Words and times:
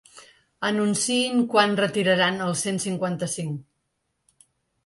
Anunciïn 0.69 1.43
quan 1.51 1.77
retiraran 1.81 2.41
el 2.47 2.57
cent 2.65 2.81
cinquanta-cinc. 2.87 3.61